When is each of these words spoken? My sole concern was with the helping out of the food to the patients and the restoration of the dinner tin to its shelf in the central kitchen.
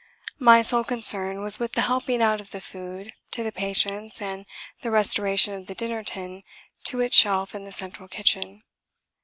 My 0.39 0.63
sole 0.63 0.83
concern 0.83 1.43
was 1.43 1.59
with 1.59 1.73
the 1.73 1.81
helping 1.83 2.23
out 2.23 2.41
of 2.41 2.49
the 2.49 2.59
food 2.59 3.13
to 3.29 3.43
the 3.43 3.51
patients 3.51 4.19
and 4.19 4.47
the 4.81 4.89
restoration 4.89 5.53
of 5.53 5.67
the 5.67 5.75
dinner 5.75 6.03
tin 6.03 6.41
to 6.85 7.01
its 7.01 7.15
shelf 7.15 7.53
in 7.53 7.65
the 7.65 7.71
central 7.71 8.07
kitchen. 8.07 8.63